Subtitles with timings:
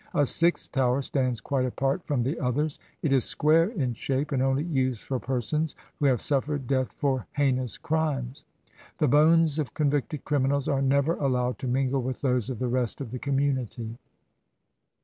[0.15, 2.79] A sixth Tower stands quite apart from the others.
[3.03, 7.27] It is square in shape, and only used for persons who have suffered death for
[7.33, 8.43] heinous crimes.
[8.97, 12.67] The bones of con victed criminals are never allowed to mingle with those of the
[12.67, 13.99] rest of the community.